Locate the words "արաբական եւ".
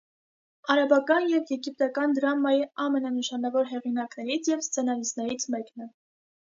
0.75-1.51